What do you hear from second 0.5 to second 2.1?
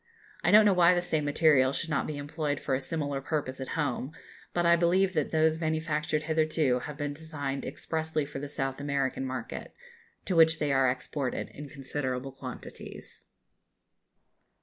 know why the same material should not